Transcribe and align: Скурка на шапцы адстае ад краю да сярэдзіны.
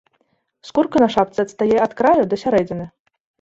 Скурка 0.69 1.01
на 1.03 1.09
шапцы 1.15 1.39
адстае 1.45 1.77
ад 1.87 1.93
краю 2.01 2.23
да 2.33 2.41
сярэдзіны. 2.47 2.91